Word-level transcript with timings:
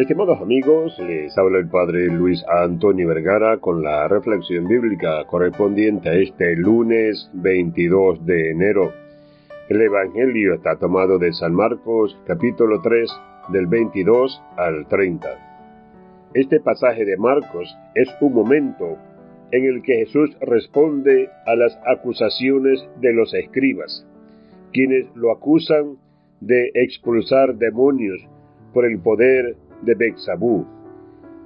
Estimados 0.00 0.40
amigos, 0.40 0.98
les 0.98 1.36
habla 1.36 1.58
el 1.58 1.68
Padre 1.68 2.06
Luis 2.06 2.42
Antonio 2.48 3.06
Vergara 3.06 3.58
con 3.58 3.82
la 3.82 4.08
reflexión 4.08 4.66
bíblica 4.66 5.26
correspondiente 5.26 6.08
a 6.08 6.14
este 6.14 6.56
lunes 6.56 7.28
22 7.34 8.24
de 8.24 8.50
enero. 8.50 8.94
El 9.68 9.82
Evangelio 9.82 10.54
está 10.54 10.76
tomado 10.76 11.18
de 11.18 11.34
San 11.34 11.52
Marcos 11.52 12.18
capítulo 12.26 12.80
3 12.80 13.10
del 13.50 13.66
22 13.66 14.42
al 14.56 14.88
30. 14.88 15.28
Este 16.32 16.60
pasaje 16.60 17.04
de 17.04 17.18
Marcos 17.18 17.68
es 17.94 18.08
un 18.22 18.32
momento 18.32 18.96
en 19.50 19.66
el 19.66 19.82
que 19.82 20.06
Jesús 20.06 20.34
responde 20.40 21.28
a 21.44 21.54
las 21.56 21.78
acusaciones 21.84 22.82
de 23.02 23.12
los 23.12 23.34
escribas, 23.34 24.06
quienes 24.72 25.14
lo 25.14 25.30
acusan 25.30 25.98
de 26.40 26.70
expulsar 26.72 27.56
demonios 27.56 28.26
por 28.72 28.86
el 28.86 28.98
poder 28.98 29.56
de 29.82 29.94
Bexabú, 29.94 30.66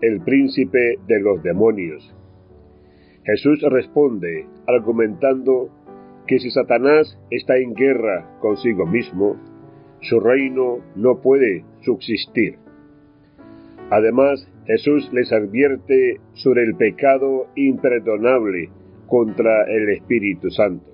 el 0.00 0.20
príncipe 0.20 0.98
de 1.06 1.20
los 1.20 1.42
demonios. 1.42 2.14
Jesús 3.24 3.62
responde 3.70 4.46
argumentando 4.66 5.70
que 6.26 6.38
si 6.38 6.50
Satanás 6.50 7.18
está 7.30 7.56
en 7.56 7.74
guerra 7.74 8.38
consigo 8.40 8.86
mismo, 8.86 9.36
su 10.00 10.20
reino 10.20 10.78
no 10.96 11.20
puede 11.20 11.64
subsistir. 11.80 12.58
Además, 13.90 14.46
Jesús 14.66 15.10
les 15.12 15.32
advierte 15.32 16.20
sobre 16.34 16.64
el 16.64 16.74
pecado 16.74 17.46
imperdonable 17.54 18.70
contra 19.06 19.64
el 19.64 19.90
Espíritu 19.90 20.50
Santo. 20.50 20.90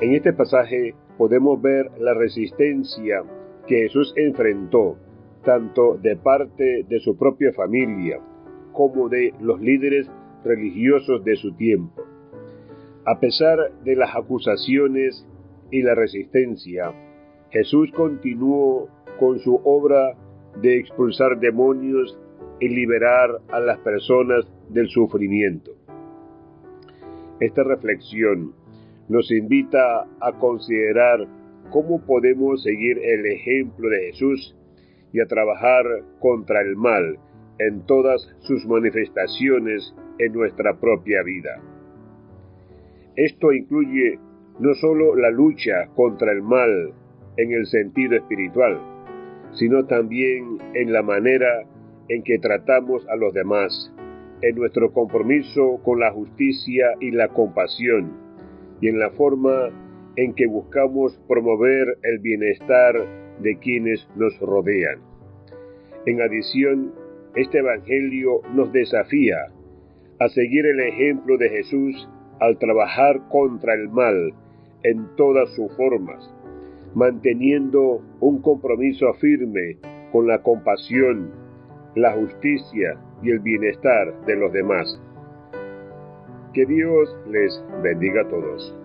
En 0.00 0.14
este 0.14 0.32
pasaje 0.32 0.94
podemos 1.18 1.60
ver 1.60 1.90
la 1.98 2.14
resistencia 2.14 3.22
que 3.66 3.82
Jesús 3.82 4.12
enfrentó 4.16 4.98
tanto 5.44 5.96
de 5.96 6.16
parte 6.16 6.84
de 6.88 7.00
su 7.00 7.16
propia 7.16 7.52
familia 7.52 8.18
como 8.72 9.08
de 9.08 9.32
los 9.40 9.60
líderes 9.60 10.10
religiosos 10.44 11.24
de 11.24 11.36
su 11.36 11.52
tiempo. 11.54 12.02
A 13.06 13.20
pesar 13.20 13.58
de 13.84 13.96
las 13.96 14.14
acusaciones 14.16 15.26
y 15.70 15.82
la 15.82 15.94
resistencia, 15.94 16.92
Jesús 17.50 17.90
continuó 17.92 18.88
con 19.18 19.38
su 19.38 19.60
obra 19.64 20.16
de 20.60 20.78
expulsar 20.78 21.38
demonios 21.38 22.18
y 22.60 22.68
liberar 22.68 23.40
a 23.50 23.60
las 23.60 23.78
personas 23.80 24.46
del 24.70 24.88
sufrimiento. 24.88 25.72
Esta 27.40 27.62
reflexión 27.62 28.54
nos 29.08 29.30
invita 29.30 30.06
a 30.20 30.32
considerar 30.38 31.26
cómo 31.70 32.00
podemos 32.04 32.62
seguir 32.62 32.98
el 32.98 33.26
ejemplo 33.26 33.88
de 33.88 34.06
Jesús 34.06 34.56
y 35.14 35.20
a 35.20 35.26
trabajar 35.26 35.86
contra 36.18 36.60
el 36.60 36.76
mal 36.76 37.16
en 37.60 37.86
todas 37.86 38.28
sus 38.40 38.66
manifestaciones 38.66 39.94
en 40.18 40.32
nuestra 40.32 40.74
propia 40.80 41.22
vida. 41.22 41.62
Esto 43.14 43.52
incluye 43.52 44.18
no 44.58 44.74
solo 44.74 45.14
la 45.14 45.30
lucha 45.30 45.86
contra 45.94 46.32
el 46.32 46.42
mal 46.42 46.92
en 47.36 47.52
el 47.52 47.66
sentido 47.66 48.16
espiritual, 48.16 48.80
sino 49.52 49.86
también 49.86 50.58
en 50.74 50.92
la 50.92 51.02
manera 51.02 51.62
en 52.08 52.24
que 52.24 52.40
tratamos 52.40 53.06
a 53.08 53.14
los 53.14 53.32
demás, 53.32 53.92
en 54.42 54.56
nuestro 54.56 54.92
compromiso 54.92 55.80
con 55.84 56.00
la 56.00 56.10
justicia 56.10 56.86
y 57.00 57.12
la 57.12 57.28
compasión, 57.28 58.12
y 58.80 58.88
en 58.88 58.98
la 58.98 59.10
forma 59.10 59.70
en 60.16 60.34
que 60.34 60.48
buscamos 60.48 61.16
promover 61.28 61.98
el 62.02 62.18
bienestar 62.18 63.23
de 63.40 63.58
quienes 63.58 64.08
nos 64.16 64.38
rodean. 64.40 65.00
En 66.06 66.20
adición, 66.20 66.92
este 67.34 67.58
Evangelio 67.58 68.40
nos 68.54 68.72
desafía 68.72 69.36
a 70.20 70.28
seguir 70.28 70.66
el 70.66 70.80
ejemplo 70.80 71.36
de 71.38 71.48
Jesús 71.48 72.08
al 72.40 72.58
trabajar 72.58 73.20
contra 73.28 73.74
el 73.74 73.88
mal 73.88 74.32
en 74.82 75.08
todas 75.16 75.48
sus 75.54 75.74
formas, 75.76 76.32
manteniendo 76.94 78.02
un 78.20 78.40
compromiso 78.40 79.12
firme 79.14 79.78
con 80.12 80.26
la 80.26 80.42
compasión, 80.42 81.30
la 81.96 82.12
justicia 82.12 82.98
y 83.22 83.30
el 83.30 83.40
bienestar 83.40 84.14
de 84.26 84.36
los 84.36 84.52
demás. 84.52 85.00
Que 86.52 86.66
Dios 86.66 87.16
les 87.30 87.64
bendiga 87.82 88.22
a 88.22 88.28
todos. 88.28 88.76